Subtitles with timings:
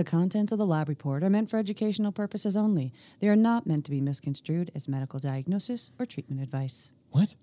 [0.00, 2.94] The contents of the lab report are meant for educational purposes only.
[3.20, 6.90] They are not meant to be misconstrued as medical diagnosis or treatment advice.
[7.10, 7.34] What?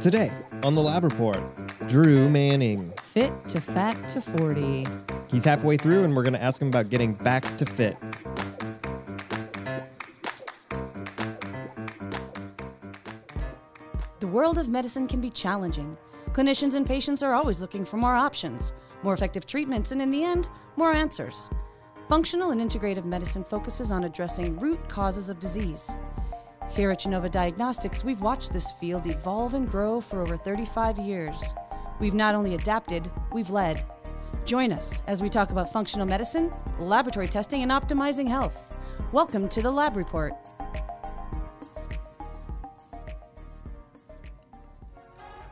[0.00, 0.32] Today
[0.62, 1.40] on the lab report,
[1.88, 2.90] Drew Manning.
[3.02, 4.86] Fit to fat to 40.
[5.28, 7.98] He's halfway through, and we're going to ask him about getting back to fit.
[14.20, 15.94] The world of medicine can be challenging.
[16.32, 18.72] Clinicians and patients are always looking for more options,
[19.02, 21.50] more effective treatments, and in the end, more answers.
[22.08, 25.96] Functional and integrative medicine focuses on addressing root causes of disease.
[26.70, 31.54] Here at Genova Diagnostics, we've watched this field evolve and grow for over 35 years.
[31.98, 33.84] We've not only adapted, we've led.
[34.44, 38.82] Join us as we talk about functional medicine, laboratory testing, and optimizing health.
[39.12, 40.34] Welcome to the Lab Report.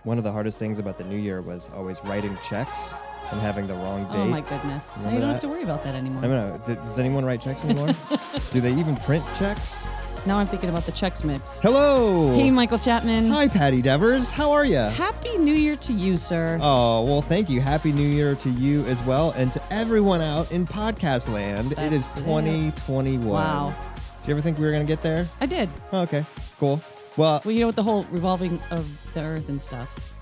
[0.05, 2.95] One of the hardest things about the new year was always writing checks
[3.41, 4.17] having the wrong date.
[4.17, 4.95] Oh my goodness.
[4.99, 5.33] Remember you don't that?
[5.35, 6.25] have to worry about that anymore.
[6.25, 6.75] I don't uh, know.
[6.75, 7.89] Does anyone write checks anymore?
[8.51, 9.83] Do they even print checks?
[10.27, 11.61] Now I'm thinking about the checks Mix.
[11.61, 12.35] Hello.
[12.35, 13.29] Hey, Michael Chapman.
[13.31, 14.31] Hi, Patti Devers.
[14.31, 14.79] How are you?
[14.79, 16.59] Happy New Year to you, sir.
[16.63, 17.61] Oh, well, thank you.
[17.61, 21.73] Happy New Year to you as well and to everyone out in podcast land.
[21.73, 22.25] it is That's it.
[22.25, 23.27] 2021.
[23.29, 23.75] Wow.
[24.23, 25.29] Did you ever think we were going to get there?
[25.43, 25.69] I did.
[25.93, 26.25] Oh, okay,
[26.59, 26.81] cool.
[27.19, 30.14] Well, Well, you know, with the whole revolving of the earth and stuff.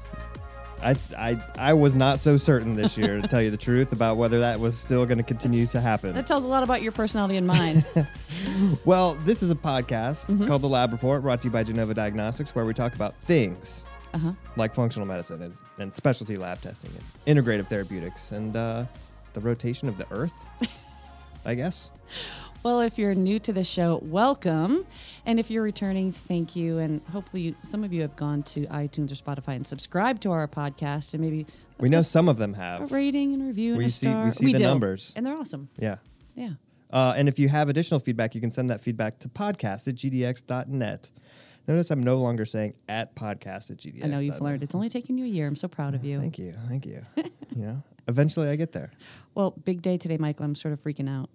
[0.83, 4.17] I, I, I was not so certain this year, to tell you the truth, about
[4.17, 6.15] whether that was still going to continue to happen.
[6.15, 7.85] That tells a lot about your personality and mine.
[8.85, 10.47] Well, this is a podcast Mm-hmm.
[10.47, 13.85] called The Lab Report, brought to you by Genova Diagnostics, where we talk about things
[14.15, 14.33] uh-huh.
[14.57, 16.91] like functional medicine and, and specialty lab testing
[17.27, 18.85] and integrative therapeutics and uh,
[19.35, 20.47] the rotation of the earth,
[21.45, 21.91] I guess.
[22.63, 24.87] Well, if you're new to the show, welcome.
[25.27, 26.79] And if you're returning, thank you.
[26.79, 30.31] And hopefully, you, some of you have gone to iTunes or Spotify and subscribed to
[30.31, 31.45] our podcast and maybe
[31.81, 32.93] We know some of them a have.
[32.93, 34.25] rating and review We and a see- star.
[34.27, 34.65] we see the do.
[34.65, 35.13] numbers.
[35.17, 35.71] And they're awesome.
[35.77, 35.97] Yeah.
[36.37, 36.51] Yeah.
[36.93, 39.97] Uh, and if you have additional feedback, you can send that feedback to podcast at
[39.97, 41.11] gdx.net.
[41.67, 44.05] Notice I'm no longer saying at podcast at gdx.
[44.05, 44.63] I know you've learned.
[44.63, 45.49] It's only taken you a year.
[45.49, 46.21] I'm so proud of you.
[46.21, 46.55] Thank you.
[46.69, 47.03] Thank you.
[47.17, 48.93] you know, eventually I get there.
[49.35, 50.45] Well, big day today, Michael.
[50.45, 51.29] I'm sort of freaking out.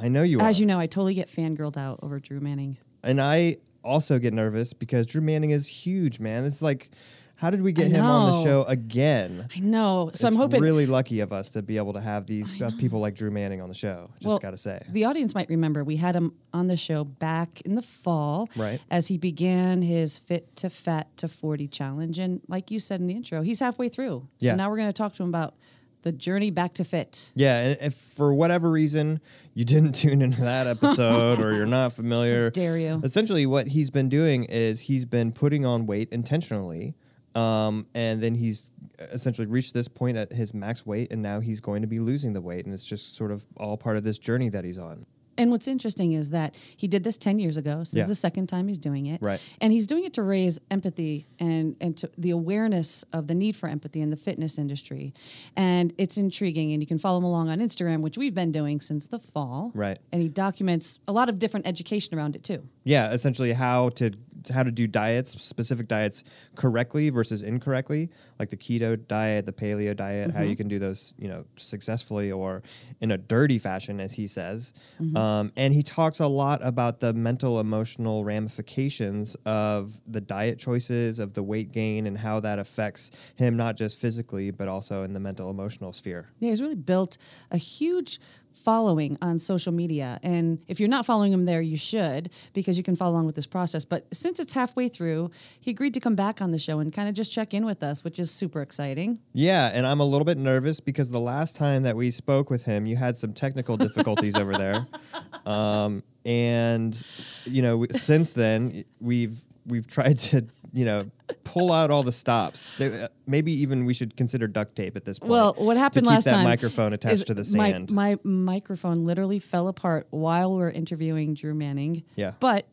[0.00, 0.60] I know you As are.
[0.62, 2.78] you know, I totally get fangirled out over Drew Manning.
[3.02, 6.44] and I also get nervous because Drew Manning is huge, man.
[6.44, 6.90] This is like,
[7.36, 8.44] how did we get I him on the know.
[8.44, 9.48] show again?
[9.56, 10.08] I know.
[10.08, 12.70] So it's I'm hoping really lucky of us to be able to have these uh,
[12.78, 14.10] people like Drew Manning on the show.
[14.16, 14.82] Just Well, gotta say.
[14.90, 18.78] The audience might remember we had him on the show back in the fall Right.
[18.90, 22.18] as he began his Fit to Fat to 40 challenge.
[22.18, 24.28] And like you said in the intro, he's halfway through.
[24.40, 24.56] So Yeah.
[24.56, 25.54] now we're going to talk to him about
[26.02, 27.30] the journey back to fit.
[27.34, 29.20] Yeah, and if for whatever reason
[29.54, 33.00] you didn't tune into that episode or you're not familiar, dare you.
[33.04, 36.94] Essentially, what he's been doing is he's been putting on weight intentionally,
[37.34, 41.60] um, and then he's essentially reached this point at his max weight, and now he's
[41.60, 44.18] going to be losing the weight, and it's just sort of all part of this
[44.18, 45.06] journey that he's on.
[45.40, 47.82] And what's interesting is that he did this 10 years ago.
[47.84, 48.02] So this Yeah.
[48.02, 49.22] is the second time he's doing it.
[49.22, 49.40] Right.
[49.60, 53.56] And he's doing it to raise empathy and, and to the awareness of the need
[53.56, 55.14] for empathy in the fitness industry.
[55.56, 56.72] And it's intriguing.
[56.72, 59.70] And you can follow him along on Instagram, which we've been doing since the fall.
[59.74, 59.98] Right.
[60.12, 62.68] And he documents a lot of different education around it too.
[62.84, 64.10] Yeah, essentially how to
[64.52, 66.24] how to do diets, specific diets
[66.54, 71.12] correctly versus incorrectly, like the keto diet, the paleo diet, how you can do those,
[71.18, 72.62] you know, successfully or
[73.00, 74.72] in a dirty fashion, as he says.
[75.16, 81.18] Um, and he talks a lot about the mental, emotional ramifications of the diet choices,
[81.18, 85.12] of the weight gain, and how that affects him not just physically but also in
[85.12, 86.28] the mental, emotional sphere.
[86.38, 87.18] Yeah, he's really built
[87.50, 88.20] a huge
[88.54, 90.18] following on social media.
[90.22, 93.34] And if you're not following him there, you should because you can follow along with
[93.34, 93.84] this process.
[93.84, 95.30] But since it's halfway through,
[95.60, 97.82] he agreed to come back on the show and kind of just check in with
[97.82, 99.18] us, which is super exciting.
[99.32, 102.64] Yeah, and I'm a little bit nervous because the last time that we spoke with
[102.64, 104.86] him, you had some technical difficulties over there,
[105.46, 107.00] um, and
[107.44, 111.10] you know, since then we've we've tried to you know
[111.44, 112.72] pull out all the stops.
[112.78, 115.30] There- uh, Maybe even we should consider duct tape at this point.
[115.30, 116.44] Well, what happened to keep last that time?
[116.44, 117.92] microphone attached to the my- stand?
[117.92, 122.02] My, microphone literally fell apart while we were interviewing Drew Manning.
[122.16, 122.32] Yeah.
[122.40, 122.66] But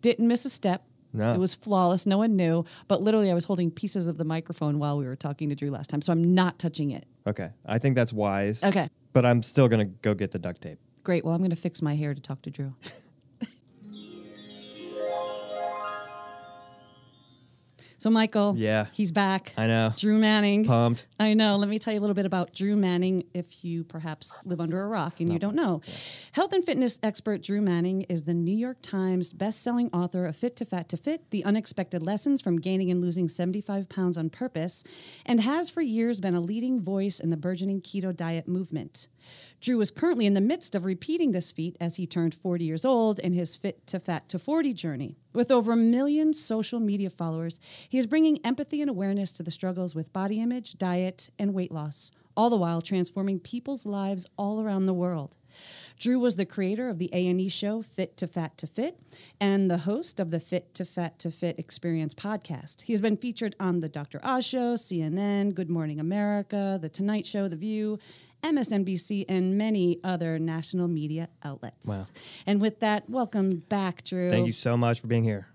[0.00, 0.84] didn't miss a step.
[1.12, 1.32] No.
[1.32, 2.06] It was flawless.
[2.06, 2.64] No one knew.
[2.88, 5.70] But literally, I was holding pieces of the microphone while we were talking to Drew
[5.70, 6.02] last time.
[6.02, 7.06] So I'm not touching it.
[7.26, 8.64] okay, I think that's wise.
[8.64, 8.88] Okay.
[9.12, 10.80] but I'm still gonna go get the duct tape.
[11.04, 11.24] Great.
[11.24, 12.74] Well, I'm going to fix my hair to talk to Drew.
[18.04, 18.88] So, Michael, Yeah.
[18.92, 19.54] he's back.
[19.56, 19.94] I know.
[19.96, 20.66] Drew Manning.
[20.66, 21.06] Pumped.
[21.18, 21.56] I know.
[21.56, 24.82] Let me tell you a little bit about Drew Manning if you perhaps live under
[24.82, 25.80] a rock and you don't know.
[26.32, 30.54] Health and fitness expert Drew Manning is the New York Times best-selling author of Fit
[30.56, 34.84] to Fat to Fit: The Unexpected Lessons from Gaining and Losing 75 Pounds on Purpose,
[35.24, 39.08] and has for years been a leading voice in the burgeoning keto diet movement.
[39.60, 42.84] Drew is currently in the midst of repeating this feat as he turned 40 years
[42.84, 45.16] old in his Fit to Fat to 40 journey.
[45.32, 49.50] With over a million social media followers, he is bringing empathy and awareness to the
[49.50, 54.60] struggles with body image, diet, and weight loss, all the while transforming people's lives all
[54.60, 55.36] around the world.
[55.98, 58.98] Drew was the creator of the A&E show Fit to Fat to Fit
[59.40, 62.82] and the host of the Fit to Fat to Fit Experience podcast.
[62.82, 64.20] He has been featured on the Dr.
[64.22, 67.98] Oz show, CNN, Good Morning America, The Tonight Show, The View,
[68.44, 71.88] MSNBC, and many other national media outlets.
[71.88, 72.04] Wow.
[72.46, 74.30] And with that, welcome back, Drew.
[74.30, 75.48] Thank you so much for being here.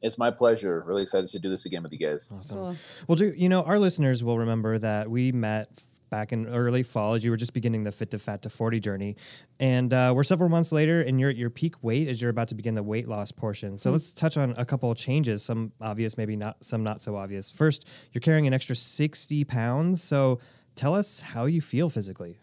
[0.00, 0.82] It's my pleasure.
[0.86, 2.32] Really excited to do this again with you guys.
[2.34, 2.56] Awesome.
[2.56, 2.76] Cool.
[3.06, 5.68] Well, Drew, you know, our listeners will remember that we met
[6.10, 8.80] back in early fall as you were just beginning the Fit to Fat to 40
[8.80, 9.16] journey.
[9.58, 12.48] And uh, we're several months later, and you're at your peak weight as you're about
[12.48, 13.78] to begin the weight loss portion.
[13.78, 17.16] So let's touch on a couple of changes, some obvious, maybe not, some not so
[17.16, 17.50] obvious.
[17.50, 20.02] First, you're carrying an extra 60 pounds.
[20.02, 20.40] So
[20.80, 22.38] tell us how you feel physically.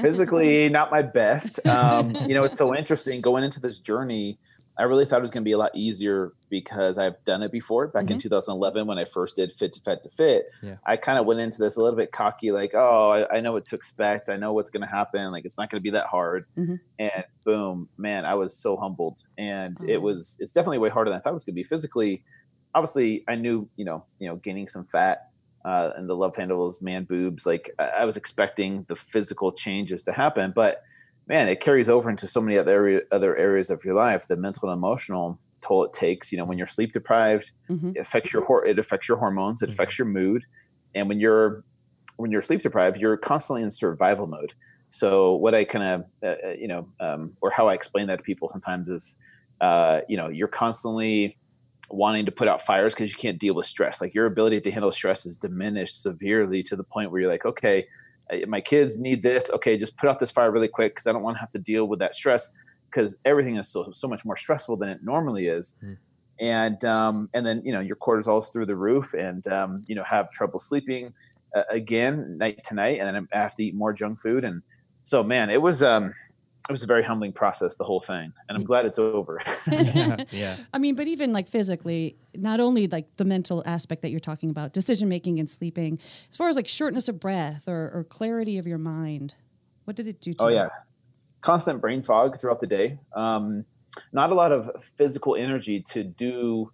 [0.02, 1.66] Physically, not my best.
[1.68, 4.38] Um, you know, it's so interesting going into this journey.
[4.78, 7.52] I really thought it was going to be a lot easier because I've done it
[7.52, 10.48] before back in 2011 when I first did Fit to Fat to Fit.
[10.62, 10.76] Yeah.
[10.86, 13.54] I kind of went into this a little bit cocky, like, oh, I, I know
[13.54, 14.28] what to expect.
[14.30, 15.32] I know what's going to happen.
[15.32, 16.46] Like, it's not going to be that hard.
[16.58, 16.80] Mhm.
[17.00, 19.24] And boom, man, I was so humbled.
[19.38, 20.02] And it Oh.
[20.02, 22.24] was, it's definitely way harder than I thought it was going to be physically.
[22.74, 25.30] Obviously, I knew, you know, you know, gaining some fat
[25.66, 27.46] uh, and the love handles, man boobs.
[27.46, 30.84] Like I, was expecting the physical changes to happen, but
[31.28, 34.28] man, it carries over into so many other other areas of your life.
[34.28, 36.32] The mental and emotional toll it takes.
[36.32, 37.96] You know, when you're sleep deprived, Mhm.
[37.96, 39.74] it affects your it affects your hormones, it Mhm.
[39.74, 40.46] affects your mood,
[40.94, 41.64] and when you're
[42.18, 44.54] when you're sleep deprived, you're constantly in survival mode.
[44.92, 48.18] So what I kind of uh, uh, you know, um, or how I explain that
[48.18, 49.18] to people sometimes is,
[49.62, 51.38] uh, you know, you're constantly
[51.90, 54.02] wanting to put out fires because you can't deal with stress.
[54.02, 57.46] Like your ability to handle stress is diminished severely to the point where you're like,
[57.46, 57.88] okay,
[58.48, 59.50] my kids need this.
[59.52, 61.60] Okay, just put out this fire really quick because I don't want to have to
[61.60, 62.52] deal with that stress
[62.90, 65.76] because everything is so so much more stressful than it normally is.
[65.84, 65.98] Mm.
[66.40, 69.96] And um, and then you know your cortisol is through the roof, and um, you
[69.96, 71.14] know have trouble sleeping
[71.56, 74.44] uh, again night to night, and then I have to eat more junk food.
[74.44, 74.62] And
[75.04, 76.14] so, man, it was um,
[76.68, 79.40] it was a very humbling process, the whole thing, and I'm glad it's over.
[79.72, 80.18] yeah.
[80.32, 80.58] yeah.
[80.74, 84.50] I mean, but even like physically, not only like the mental aspect that you're talking
[84.50, 88.58] about, decision making and sleeping, as far as like shortness of breath or, or clarity
[88.58, 89.36] of your mind,
[89.86, 90.56] what did it do to Oh you?
[90.56, 90.70] yeah,
[91.42, 93.00] constant brain fog throughout the day.
[93.16, 93.66] Um,
[94.12, 96.72] not a lot of physical energy to do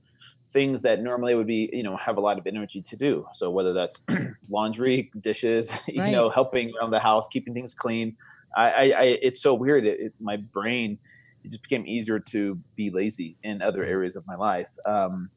[0.51, 3.25] things that normally would be, you know, have a lot of energy to do.
[3.33, 4.03] So whether that's
[4.49, 6.11] laundry, dishes, you Right.
[6.11, 8.17] know, helping around the house, keeping things clean.
[8.55, 9.85] I, I, I it's so weird.
[9.85, 10.97] It, it, my brain,
[11.43, 14.69] it just became easier to be lazy in other areas of my life.
[14.85, 15.29] Um,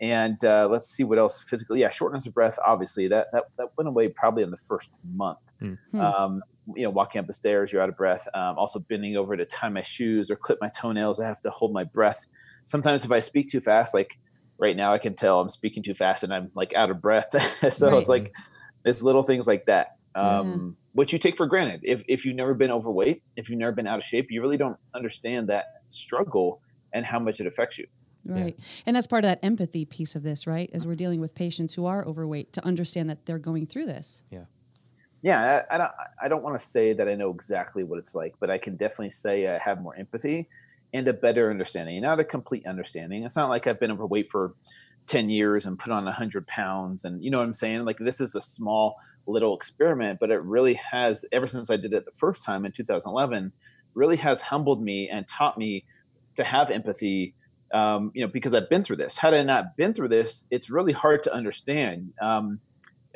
[0.00, 1.80] and uh, let's see what else physically.
[1.80, 2.58] Yeah, shortness of breath.
[2.64, 5.38] Obviously, that that that went away probably in the first month.
[5.58, 6.00] Hmm.
[6.00, 6.42] Um,
[6.76, 8.28] you know, walking up the stairs, you're out of breath.
[8.34, 11.50] Um, also, bending over to tie my shoes or clip my toenails, I have to
[11.50, 12.26] hold my breath.
[12.64, 14.18] Sometimes, if I speak too fast, like
[14.58, 17.30] right now, I can tell I'm speaking too fast and I'm like out of breath.
[17.72, 17.98] so Right.
[17.98, 18.32] it's like
[18.84, 21.78] it's little things like that, um, which you take for granted.
[21.84, 24.56] If if you've never been overweight, if you've never been out of shape, you really
[24.56, 26.60] don't understand that struggle
[26.92, 27.86] and how much it affects you.
[28.24, 28.58] Right.
[28.84, 30.68] And that's part of that empathy piece of this, right?
[30.72, 34.24] As we're dealing with patients who are overweight to understand that they're going through this.
[35.22, 35.92] yeah I, I don't
[36.22, 38.76] i don't want to say that i know exactly what it's like but i can
[38.76, 40.48] definitely say i have more empathy
[40.92, 44.54] and a better understanding not a complete understanding it's not like i've been overweight for
[45.08, 48.20] 10 years and put on 100 pounds and you know what i'm saying like this
[48.20, 48.94] is a small
[49.30, 52.72] little experiment but it really has ever since i did it the first time in
[52.72, 53.52] 2011
[53.94, 55.84] really has humbled me and taught me
[56.36, 57.34] to have empathy
[57.74, 60.70] um, you know because i've been through this had i not been through this it's
[60.70, 62.60] really hard to understand um,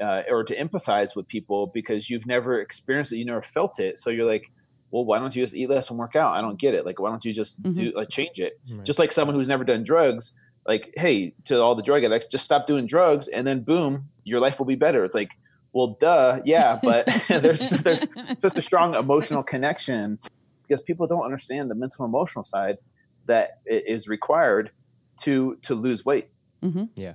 [0.03, 3.99] uh, or to empathize with people because you've never experienced it, you never felt it.
[3.99, 4.51] So you're like,
[4.91, 6.35] well, why don't you just eat less and work out?
[6.35, 6.85] I don't get it.
[6.85, 8.55] Like, why don't you just do like change it?
[8.71, 8.85] Right.
[8.85, 10.33] Just like someone who's never done drugs,
[10.67, 14.41] like, hey, to all the drug addicts, just stop doing drugs, and then boom, your
[14.41, 15.05] life will be better.
[15.05, 15.31] It's like,
[15.73, 20.19] well, duh, yeah, but there's there's such a strong emotional connection
[20.63, 22.79] because people don't understand the mental emotional side
[23.27, 24.71] that is required
[25.21, 26.29] to to lose weight
[26.95, 27.15] Yeah.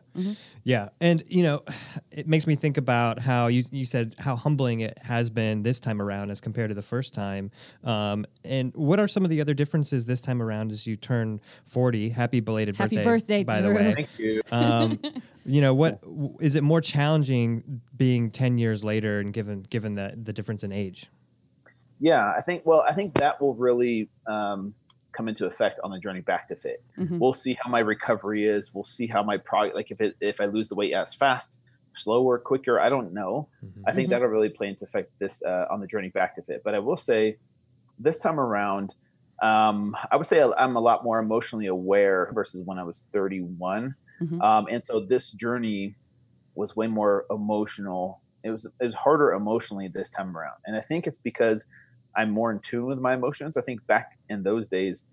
[0.64, 0.90] Yeah.
[1.00, 1.64] And, you know,
[2.12, 5.80] it makes me think about how you, you said how humbling it has been this
[5.80, 7.52] time around as compared to the first time.
[7.84, 11.40] Um, and what are some of the other differences this time around as you turn
[11.68, 12.10] 40?
[12.10, 13.04] Happy belated Happy birthday.
[13.04, 13.94] birthday, by the way.
[13.94, 14.42] Thank you.
[14.52, 15.00] Um,
[15.46, 19.96] you know, what w- is it more challenging being 10 years later and given, given
[19.96, 21.08] the, the difference in age?
[22.00, 22.66] Yeah, I think.
[22.66, 24.74] Well, I think that will really um,
[25.18, 26.84] come into effect on the journey back to fit.
[26.98, 27.18] Mhm.
[27.20, 28.72] We'll see how my recovery is.
[28.74, 31.60] We'll see how my product, like if it if I lose the weight as fast,
[31.94, 32.80] slower, quicker.
[32.80, 33.50] I don't know.
[33.88, 34.12] I think Mhm.
[34.12, 36.62] that'll really play into effect this uh, on the journey back to fit.
[36.64, 37.40] But I will say,
[37.98, 38.94] this time around,
[39.42, 43.96] um, I would say I'm a lot more emotionally aware versus when I was 31.
[44.22, 44.42] Mhm.
[44.44, 45.96] Um, and so this journey
[46.54, 48.22] was way more emotional.
[48.44, 51.68] It was it was harder emotionally this time around, and I think it's because
[52.18, 53.56] I'm more in tune with my emotions.
[53.56, 55.06] I think back in those days,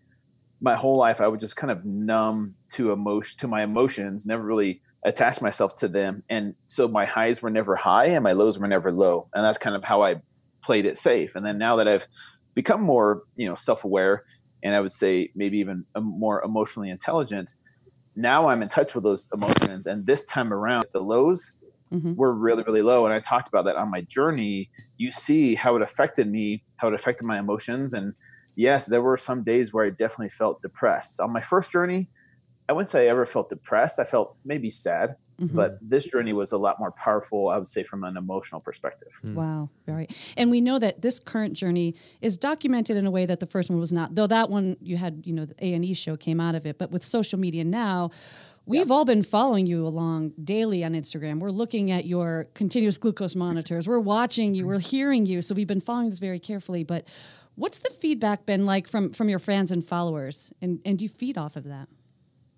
[0.61, 4.42] my whole life I would just kind of numb to emotion to my emotions, never
[4.42, 8.58] really attach myself to them, and so my highs were never high and my lows
[8.58, 10.23] were never low, and that's kind of how I
[10.62, 11.37] played it safe.
[11.37, 12.06] And then now that I've
[12.54, 14.25] become more, you know, self-aware,
[14.62, 17.50] and I would say maybe even more emotionally intelligent,
[18.16, 19.87] now I'm in touch with those emotions.
[19.87, 21.52] And this time around, the lows
[21.92, 22.16] Mhm.
[22.16, 23.04] were really, really low.
[23.04, 24.70] And I talked about that on my journey.
[24.96, 27.94] You see how it affected me, how it affected my emotions.
[27.94, 28.14] And
[28.54, 31.20] yes, there were some days where I definitely felt depressed.
[31.20, 32.08] On my first journey,
[32.68, 33.98] I wouldn't say I ever felt depressed.
[33.98, 35.54] I felt maybe sad, Mhm.
[35.54, 39.12] but this journey was a lot more powerful, I would say, from an emotional perspective.
[39.22, 40.08] Wow, very.
[40.36, 43.68] And we know that this current journey is documented in a way that the first
[43.70, 44.14] one was not.
[44.14, 46.64] Though that one you had, you know, the A and E show came out of
[46.66, 48.10] it, but with social media now,
[48.66, 51.38] we've all been following you along daily on Instagram.
[51.38, 53.87] We're looking at your continuous glucose monitors.
[53.87, 54.66] We're watching you.
[54.66, 55.42] We're hearing you.
[55.42, 56.85] So we've been following this very carefully.
[56.85, 57.06] But
[57.56, 60.52] what's the feedback been like from from your fans and followers?
[60.62, 61.88] And and do you feed off of that?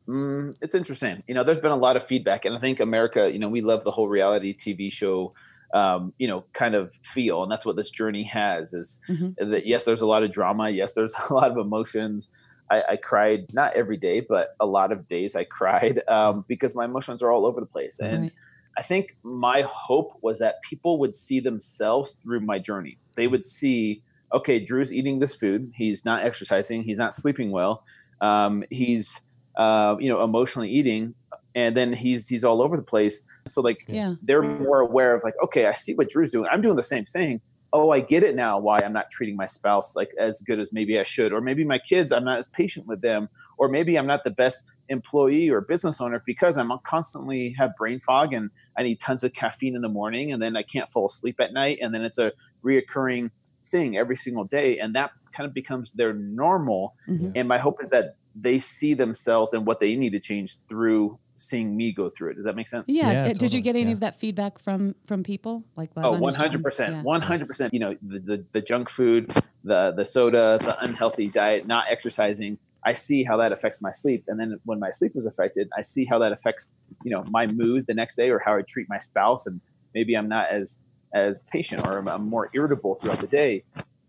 [0.09, 1.23] Mm, it's interesting.
[1.27, 3.61] You know, there's been a lot of feedback, and I think America, you know, we
[3.61, 5.35] love the whole reality TV show,
[5.75, 8.73] um, you know, kind of feel, and that's what this journey has.
[8.73, 9.35] Is Mhm.
[9.51, 12.29] that yes, there's a lot of drama, yes, there's a lot of emotions.
[12.71, 16.75] I, I cried not every day, but a lot of days I cried um, because
[16.75, 18.33] my emotions are all over the place, and Right.
[18.79, 22.99] I think my hope was that people would see themselves through my journey.
[23.15, 24.03] They would see,
[24.35, 25.73] okay, Drew's eating this food.
[25.75, 26.83] He's not exercising.
[26.83, 27.85] He's not sleeping well.
[28.21, 29.23] Um, he's,
[29.57, 31.15] uh, you know, emotionally eating,
[31.55, 33.23] and then he's he's all over the place.
[33.47, 34.17] So like, Yeah.
[34.21, 36.47] they're more aware of like, okay, I see what Drew's doing.
[36.53, 37.41] I'm doing the same thing.
[37.79, 38.59] Oh, I get it now.
[38.59, 41.63] Why I'm not treating my spouse like as good as maybe I should, or maybe
[41.63, 43.29] my kids, I'm not as patient with them,
[43.59, 47.99] or maybe I'm not the best employee or business owner because I'm constantly have brain
[47.99, 51.05] fog and I need tons of caffeine in the morning, and then I can't fall
[51.05, 52.33] asleep at night, and then it's a
[52.65, 53.31] reoccurring
[53.63, 56.95] thing every single day, and that kind of becomes their normal.
[57.07, 57.33] Mhm.
[57.35, 61.19] And my hope is that they see themselves and what they need to change through
[61.37, 62.35] seeing me go through it.
[62.35, 62.87] Does that make sense?
[62.89, 63.13] Yeah.
[63.13, 63.95] Yeah, uh, Did you get any Yeah.
[63.95, 65.65] of that feedback from from people?
[65.77, 67.73] Like Oh, one hundred percent, one hundred percent.
[67.73, 72.59] You know, the, the the junk food, the the soda, the unhealthy diet, not exercising.
[72.85, 75.83] I see how that affects my sleep, and then when my sleep is affected, I
[75.83, 76.73] see how that affects
[77.05, 79.61] you know my mood the next day, or how I treat my spouse, and
[79.95, 80.79] maybe I'm not as
[81.13, 83.65] as patient, or I'm, I'm more irritable throughout the day.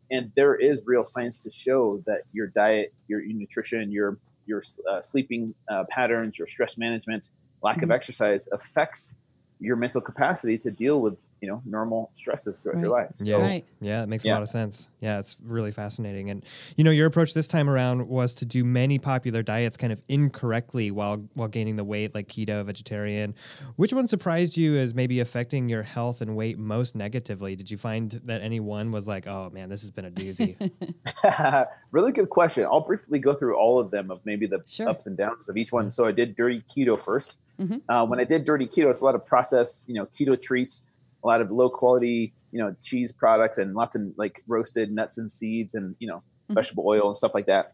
[0.10, 4.18] And there is real science to show that your diet, your, your nutrition, your
[4.48, 7.28] your uh, sleeping uh, patterns, your stress management,
[7.62, 7.96] lack of Mhm.
[7.96, 9.16] exercise affects
[9.60, 13.12] your mental capacity to deal with you know normal stresses throughout your life.
[13.14, 13.36] So, Yeah.
[13.38, 13.66] Right.
[13.80, 14.90] Yeah, it makes a lot of sense.
[15.02, 16.30] Yeah, it's really fascinating.
[16.30, 16.44] And
[16.76, 20.02] you know, your approach this time around was to do many popular diets kind of
[20.08, 23.36] incorrectly while while gaining the weight, like keto, vegetarian.
[23.76, 27.56] Which one surprised you as maybe affecting your health and weight most negatively?
[27.56, 30.56] Did you find that any one was like, oh man, this has been a doozy?
[31.92, 32.66] really good question.
[32.66, 34.90] I'll briefly go through all of them of maybe the Sure.
[34.90, 35.90] ups and downs of each one.
[35.92, 37.82] So I did dirty keto 1st Mhm.
[37.90, 40.86] Uh, when I did dirty keto, it's a lot of processed, you know, keto treats,
[41.24, 45.18] a lot of low quality, you know, cheese products, and lots of like roasted nuts
[45.18, 46.56] and seeds, and you know, Mhm.
[46.56, 47.74] vegetable oil and stuff like that.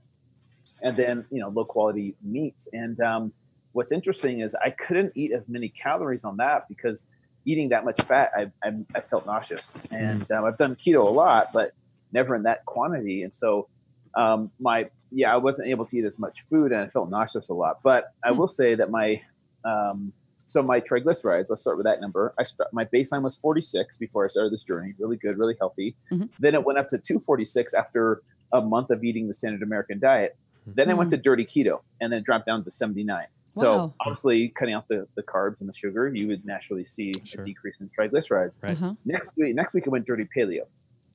[0.81, 2.67] And then you know, low quality meats.
[2.73, 3.33] And um,
[3.73, 7.05] what's interesting is I couldn't eat as many calories on that because
[7.45, 9.77] eating that much fat, I, I, I felt nauseous.
[9.91, 11.71] And um, I've done keto a lot, but
[12.13, 13.21] never in that quantity.
[13.23, 13.67] And so
[14.15, 17.49] um, my yeah, I wasn't able to eat as much food, and I felt nauseous
[17.49, 17.77] a lot.
[17.83, 18.37] But I Hmm.
[18.39, 19.21] will say that my
[19.65, 20.13] um,
[20.45, 21.47] so my triglycerides.
[21.49, 22.33] Let's start with that number.
[22.37, 24.93] I start my baseline was 46 before I started this journey.
[24.99, 25.95] Really good, really healthy.
[26.11, 26.29] Mhm.
[26.39, 30.35] Then it went up to 246 after a month of eating the standard American diet.
[30.67, 33.25] Then I went to dirty keto, and then it dropped down to 79.
[33.51, 33.93] So Wow.
[34.01, 37.43] obviously, cutting out the, the carbs and the sugar, you would naturally see Sure.
[37.43, 38.61] a decrease in triglycerides.
[38.63, 38.71] Right.
[38.75, 38.93] Uh-huh.
[39.05, 40.63] Next week, next week I went dirty paleo.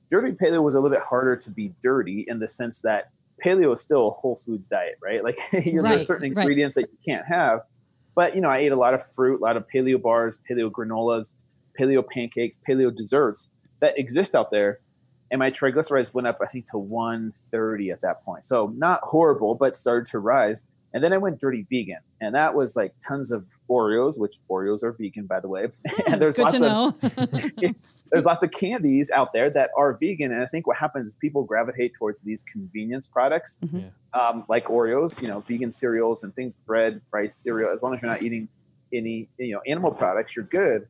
[0.09, 3.11] Dirty paleo was a little bit harder to be dirty in the sense that
[3.45, 5.23] paleo is still a whole foods diet, right?
[5.23, 6.41] Like you're, Right, there's certain right.
[6.43, 7.61] ingredients that you can't have,
[8.19, 10.69] But you know, I ate a lot of fruit, a lot of paleo bars, paleo
[10.69, 11.35] granolas,
[11.79, 13.47] paleo pancakes, paleo desserts
[13.79, 14.81] that exist out there.
[15.31, 18.43] And my triglycerides went up, I think, to 130 at that point.
[18.43, 20.65] So not horrible, but started to rise.
[20.93, 24.83] And then I went dirty vegan, and that was like tons of Oreos, which Oreos
[24.83, 25.63] are vegan, by the way.
[26.07, 27.73] and hmm, there's Good lots to of know.
[28.11, 31.15] there's lots of candies out there that are vegan, and I think what happens is
[31.15, 33.91] people gravitate towards these convenience products, Mhm.
[34.13, 34.19] Yeah.
[34.19, 37.71] um, like Oreos, you know, vegan cereals and things, bread, rice, cereal.
[37.71, 38.47] As long as you're not eating
[38.91, 40.87] any, you know, animal products, you're good.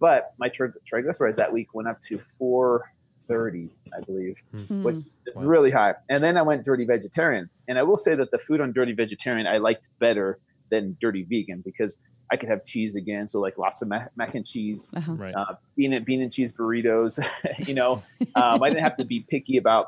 [0.00, 4.82] But my tri- triglycerides that week went up to 430, I believe, Hmm.
[4.82, 5.46] which is Wow.
[5.48, 5.94] really high.
[6.08, 8.92] And then I went dirty vegetarian, and I will say that the food on dirty
[8.92, 10.38] vegetarian I liked better
[10.70, 11.98] than dirty vegan because
[12.30, 15.12] I could have cheese again, so like lots of mac, mac and cheese Uh-huh.
[15.12, 15.34] Right.
[15.34, 17.18] uh, bean and bean and cheese burritos.
[17.68, 18.02] you know,
[18.34, 19.86] um, I didn't have to be picky about.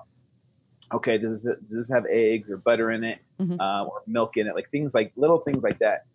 [0.93, 3.61] Okay, does this, does this have eggs or butter in it, Mhm.
[3.61, 4.55] uh, or milk in it?
[4.55, 6.07] Like things like little things like that.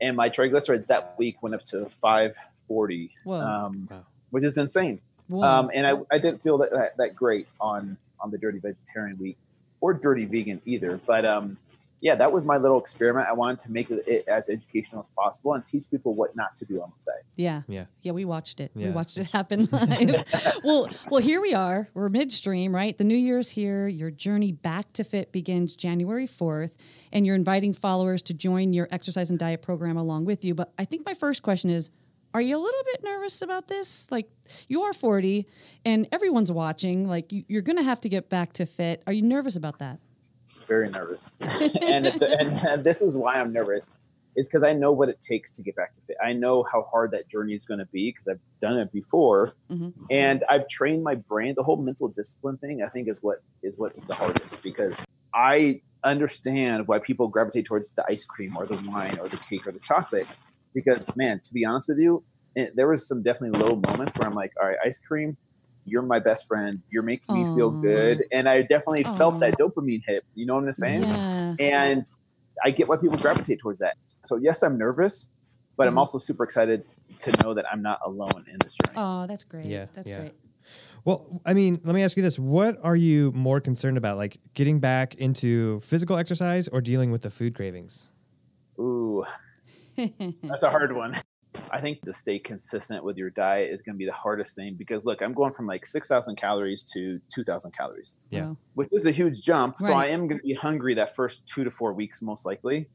[0.00, 4.06] And my triglycerides that week went up to 540, um, Wow.
[4.30, 5.00] which is insane.
[5.32, 9.16] Um, and I, I didn't feel that, that that great on on the dirty vegetarian
[9.18, 9.36] week
[9.80, 10.98] or dirty vegan either.
[11.06, 11.56] But um,
[12.04, 13.26] yeah, that was my little experiment.
[13.26, 16.54] I wanted to make it, it as educational as possible and teach people what not
[16.56, 17.34] to do on those diets.
[17.38, 17.62] Yeah.
[17.66, 17.86] Yeah.
[18.02, 18.72] Yeah, we watched it.
[18.74, 20.22] We watched it happen live.
[20.62, 21.88] well, well, here we are.
[21.94, 22.96] We're midstream, right?
[22.96, 23.88] The new year's here.
[23.88, 26.72] Your journey back to fit begins January 4th,
[27.10, 30.54] and you're inviting followers to join your exercise and diet program along with you.
[30.54, 31.88] But I think my first question is
[32.34, 34.10] are you a little bit nervous about this?
[34.10, 34.28] Like,
[34.68, 35.46] you are 40
[35.86, 37.08] and everyone's watching.
[37.08, 39.02] Like, you're going to have to get back to fit.
[39.06, 40.00] Are you nervous about that?
[40.66, 43.92] Very nervous, and, the, and and this is why I'm nervous.
[44.36, 46.16] Is because I know what it takes to get back to fit.
[46.24, 49.54] I know how hard that journey is going to be because I've done it before,
[49.70, 49.92] Mhm.
[50.10, 51.54] and I've trained my brain.
[51.56, 55.82] The whole mental discipline thing, I think, is what is what's the hardest because I
[56.02, 59.72] understand why people gravitate towards the ice cream or the wine or the cake or
[59.72, 60.26] the chocolate.
[60.74, 62.24] Because man, to be honest with you,
[62.56, 65.36] it, there was some definitely low moments where I'm like, all right, ice cream,
[65.84, 66.80] you're my best friend.
[66.90, 70.24] You're making me feel good, and I definitely felt that dopamine hit.
[70.34, 71.02] You know what I'm saying?
[71.02, 71.54] Yeah.
[71.58, 72.06] and
[72.64, 73.94] I get why people gravitate towards that.
[74.26, 75.28] So yes, I'm nervous,
[75.76, 75.98] but I'm Mhm.
[75.98, 76.84] also super excited
[77.20, 78.96] to know that I'm not alone in this journey.
[78.98, 79.66] Oh, that's great.
[79.66, 80.20] Yeah, That's yeah.
[80.20, 80.34] great.
[81.04, 84.38] Well, I mean, let me ask you this: What are you more concerned about, like
[84.54, 88.08] getting back into physical exercise or dealing with the food cravings?
[88.80, 89.24] Ooh,
[89.96, 91.12] that's a hard one.
[91.70, 94.74] I think to stay consistent with your diet is going to be the hardest thing
[94.74, 98.54] because look, I'm going from like 6,000 calories to 2,000 calories, Yeah.
[98.74, 99.76] Which is a huge jump.
[99.78, 102.88] So I am going to be hungry that first two to four weeks, most likely.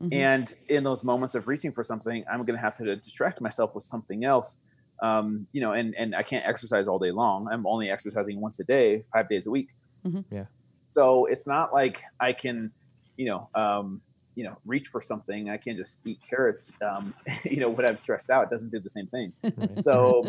[0.00, 0.14] Mhm.
[0.14, 3.74] And in those moments of reaching for something, I'm going to have to distract myself
[3.74, 4.58] with something else.
[5.02, 7.48] Um, you know, and and I can't exercise all day long.
[7.50, 9.70] I'm only exercising once a day, five days a week.
[10.06, 10.24] Mhm.
[10.30, 10.46] Yeah.
[10.92, 12.72] So it's not like I can,
[13.16, 14.02] you know, um,
[14.40, 15.50] you know, reach for something.
[15.50, 16.72] I can't just eat carrots.
[16.80, 17.12] Um,
[17.44, 19.34] you know, when I'm stressed out, it doesn't do the same thing.
[19.44, 19.78] Right.
[19.78, 20.24] So,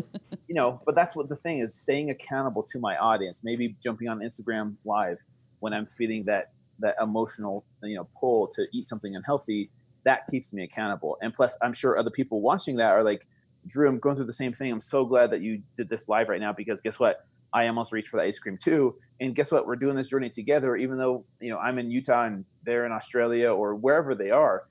[0.50, 3.42] you know, but that's what the thing is: staying accountable to my audience.
[3.42, 5.20] Maybe jumping on Instagram live
[5.62, 9.70] when I'm feeling that that emotional, you know, pull to eat something unhealthy.
[10.04, 11.18] That keeps me accountable.
[11.22, 13.26] And plus, I'm sure other people watching that are like,
[13.66, 14.74] Drew, I'm going through the same thing.
[14.74, 17.26] I'm so glad that you did this live right now because guess what?
[17.54, 18.96] I almost reached for the ice cream too.
[19.20, 19.66] And guess what?
[19.68, 22.92] We're doing this journey together, even though you know I'm in Utah and they're in
[22.92, 24.64] Australia or wherever they are.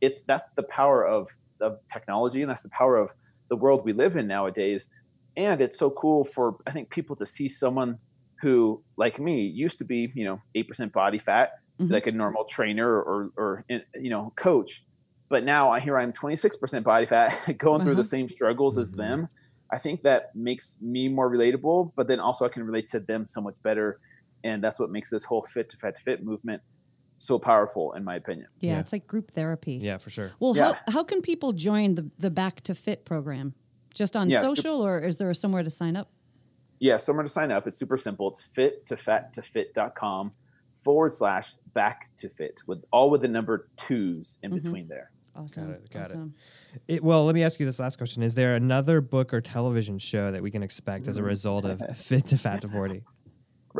[0.00, 1.28] It's that's the power of
[1.60, 3.12] of technology and that's the power of
[3.50, 4.88] the world we live in nowadays.
[5.36, 7.98] And it's so cool for I think people to see someone
[8.40, 11.90] who, like me, used to be you know eight percent body fat, Mhm.
[11.90, 14.84] like a normal trainer or or you know coach,
[15.28, 18.02] but now I hear I'm 26% body fat, going through Uh-huh.
[18.02, 18.96] the same struggles as Mhm.
[18.98, 19.28] them.
[19.70, 23.26] I think that makes me more relatable, but then also I can relate to them
[23.26, 23.98] so much better.
[24.44, 26.62] And that's what makes this whole fit to fat to fit movement
[27.18, 28.46] so powerful, in my opinion.
[28.60, 28.80] Yeah, Yeah.
[28.80, 29.74] it's like group therapy.
[29.74, 30.30] Yeah, for sure.
[30.40, 30.74] Well, Yeah.
[30.86, 33.54] how, how can people join the, the Back to Fit program?
[33.92, 36.10] Just on Yeah, it's social, or is there somewhere to sign up?
[36.78, 37.66] Yeah, somewhere to sign up.
[37.66, 38.28] It's super simple.
[38.28, 40.32] It's fit to fat to fit.com
[40.72, 44.62] forward slash back to fit with all with the number twos in Mhm.
[44.62, 45.10] between there.
[45.34, 45.70] Awesome.
[45.72, 46.34] it, got awesome.
[46.36, 46.40] It,
[47.02, 50.30] well, let me ask you this last question: Is there another book or television show
[50.30, 53.02] that we can expect as a result of Fit to Fat to Forty?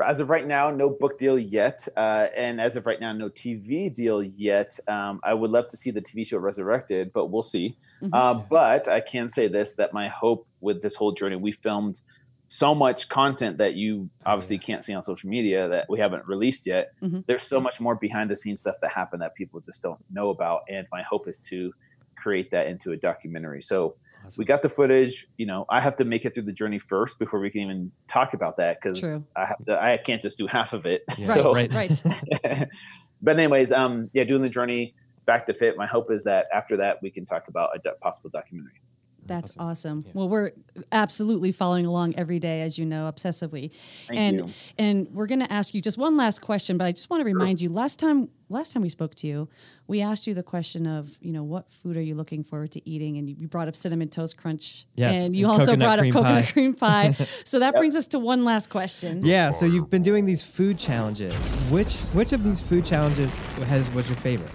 [0.05, 3.29] As of right now, no book deal yet, uh, and as of right now, no
[3.29, 4.79] TV deal yet.
[4.87, 7.77] Um, I would love to see the TV show Resurrected, but we'll see.
[8.03, 8.11] Mhm.
[8.13, 12.01] Uh, but I can say this: that my hope with this whole journey, we filmed
[12.49, 14.63] so much content that you obviously yeah.
[14.63, 16.93] can't see on social media that we haven't released yet.
[17.03, 17.25] Mhm.
[17.27, 20.31] There's so much more behind the scenes stuff that happened that people just don't know
[20.31, 21.73] about, and my hope is to
[22.19, 23.63] create that into a documentary.
[23.63, 23.95] So
[24.37, 25.27] we got the footage.
[25.37, 27.93] You know, I have to make it through the journey first before we can even
[28.07, 29.83] talk about that because I have to.
[29.83, 31.05] I can't just do half of it.
[31.17, 31.29] Yeah.
[31.51, 32.69] Right, So, right.
[33.23, 34.95] but anyways, um, yeah, doing the journey.
[35.27, 35.77] back to fit.
[35.77, 38.81] My hope is that after that we can talk about a possible documentary.
[39.29, 39.99] That's Awesome.
[39.99, 40.03] awesome.
[40.07, 40.13] Yeah.
[40.15, 40.51] Well, we're
[40.91, 43.71] absolutely following along every day, as you know, obsessively.
[44.09, 44.49] Thank and you.
[44.79, 47.25] and we're going to ask you just one last question, but I just want to
[47.25, 49.47] remind you last time last time we spoke to you,
[49.89, 52.89] we asked you the question of you know what food are you looking forward to
[52.89, 55.99] eating, and you you brought up cinnamon toast crunch, Yes, and you and also brought
[55.99, 56.51] up cream coconut pie.
[56.53, 57.17] cream pie.
[57.45, 59.25] so that brings us to one last question.
[59.25, 61.35] Yeah, so you've been doing these food challenges.
[61.71, 64.51] Which which of these food challenges has was your favorite?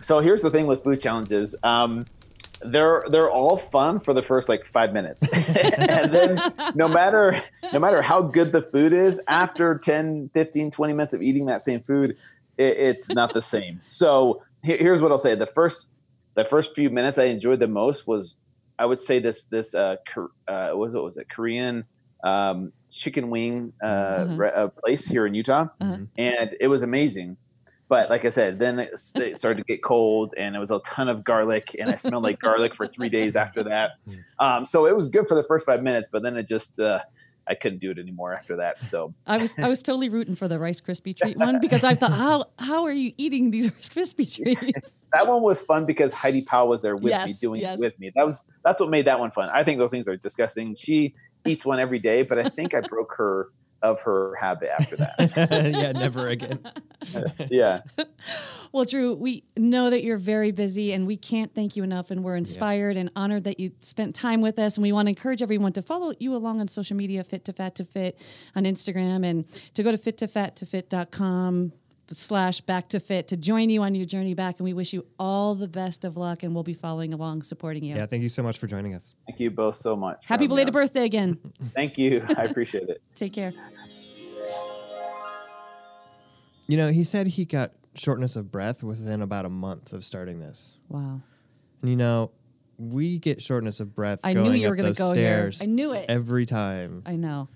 [0.00, 1.54] So here's the thing with food challenges.
[1.62, 2.04] Um,
[2.64, 5.22] they're they're all fun for the first like five minutes,
[5.56, 6.40] and then
[6.74, 11.22] no matter no matter how good the food is, after 10, 15, 20 minutes of
[11.22, 12.16] eating that same food,
[12.58, 13.80] it, it's not the same.
[13.88, 15.90] So here, here's what I'll say: the first
[16.34, 18.36] the first few minutes I enjoyed the most was
[18.78, 19.96] I would say this this uh,
[20.48, 21.84] uh was it was it Korean
[22.24, 24.26] um, chicken wing uh, Uh-huh.
[24.36, 25.98] re- uh, place here in Utah, Uh-huh.
[26.16, 27.36] and it was amazing.
[27.92, 30.78] But like I said, then it, it started to get cold, and it was a
[30.78, 33.90] ton of garlic, and I smelled like garlic for three days after that.
[34.38, 37.00] Um, so it was good for the first five minutes, but then it just uh,
[37.46, 38.86] I couldn't do it anymore after that.
[38.86, 41.92] So I was I was totally rooting for the Rice Krispie treat one because I
[41.92, 44.94] thought how how are you eating these Rice Krispie treats?
[45.12, 47.78] that one was fun because Heidi Powell was there with me, doing yes.
[47.78, 48.10] it with me.
[48.14, 49.50] That was that's what made that one fun.
[49.52, 50.76] I think those things are disgusting.
[50.76, 53.50] She eats one every day, but I think I broke her
[53.82, 55.72] of her habit after that.
[55.74, 56.58] yeah, never again.
[57.50, 57.80] Yeah.
[58.70, 62.12] Well, Drew, we know that you're very busy and we can't thank you enough.
[62.12, 64.76] And we're inspired and honored that you spent time with us.
[64.76, 67.52] And we want to encourage everyone to follow you along on social media, Fit to
[67.52, 68.20] Fat to Fit
[68.54, 71.72] on Instagram, and to go to fit to fat to fit.com
[72.10, 74.58] slash back to fit to join you on your journey back.
[74.58, 77.84] And we wish you all the best of luck and we'll be following along, supporting
[77.84, 77.94] you.
[77.96, 79.14] Yeah, thank you so much for joining us.
[79.26, 80.26] Thank you both so much.
[80.26, 80.82] Happy having belated on.
[80.82, 81.38] birthday again.
[81.74, 82.24] Thank you.
[82.36, 83.02] I appreciate it.
[83.16, 83.52] Take care.
[86.68, 90.40] You know, he said he got shortness of breath within about a month of starting
[90.40, 90.76] this.
[90.88, 91.20] Wow.
[91.80, 92.30] And you know,
[92.78, 95.50] we get shortness of breath I going knew you were going to go here.
[95.60, 96.06] I knew it.
[96.08, 97.02] every time.
[97.06, 97.48] I know.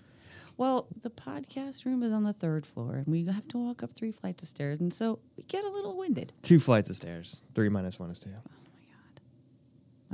[0.58, 3.94] Well, the podcast room is on the third floor, and we have to walk up
[3.94, 6.32] three flights of stairs, and so we get a little winded.
[6.42, 7.42] Two flights of stairs.
[7.54, 8.30] Three minus one is two.
[8.30, 9.20] Oh my god!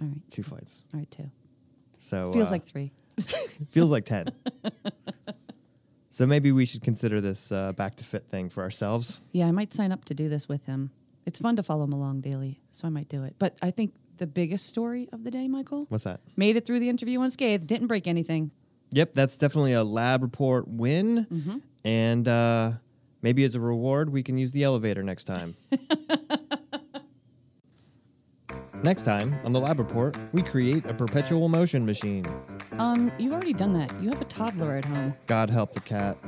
[0.02, 0.82] All right, Two flights.
[0.92, 1.30] all right, two.
[2.00, 2.92] So Feels uh, like three.
[3.70, 4.26] feels like ten.
[6.10, 9.20] so maybe we should consider this uh, back to fit thing for ourselves.
[9.30, 10.90] Yeah, I might sign up to do this with him.
[11.24, 13.36] It's fun to follow him along daily, so I might do it.
[13.38, 16.18] But I think the biggest story of the day, Michael, What's that?
[16.36, 18.50] made it through the interview unscathed, didn't break anything.
[18.92, 21.26] Yep, that's definitely a lab report win.
[21.32, 21.58] Mm-hmm.
[21.84, 22.72] And uh,
[23.22, 25.56] maybe as a reward, we can use the elevator next time.
[28.82, 32.26] next time on the lab report, we create a perpetual motion machine.
[32.78, 33.90] Um, you've already done that.
[34.02, 35.14] You have a toddler at home.
[35.26, 36.18] God help the cat.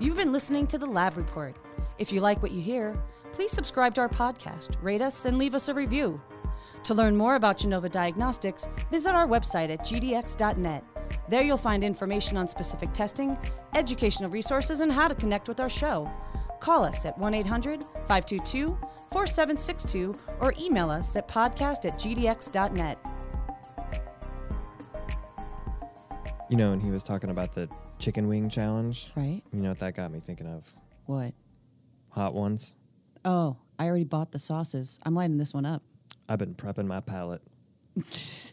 [0.00, 1.56] You've been listening to the Lab Report.
[1.98, 2.96] If you like what you hear,
[3.32, 6.20] please subscribe to our podcast, rate us, and leave us a review.
[6.84, 10.84] To learn more about Genova Diagnostics, visit our website at gdx.net.
[11.28, 13.38] There you'll find information on specific testing,
[13.74, 16.10] educational resources, and how to connect with our show.
[16.60, 18.76] Call us at 1 800 522
[19.10, 22.98] 4762 or email us at podcast at gdx.net.
[26.50, 29.10] You know, and he was talking about the chicken wing challenge.
[29.14, 29.42] Right?
[29.52, 30.72] You know what that got me thinking of?
[31.04, 31.34] What?
[32.10, 32.74] Hot ones.
[33.24, 34.98] Oh, I already bought the sauces.
[35.04, 35.82] I'm lighting this one up.
[36.28, 37.42] I've been prepping my palate.